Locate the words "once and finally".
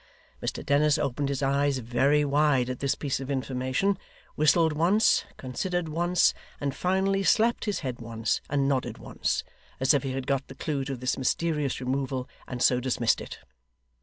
5.89-7.21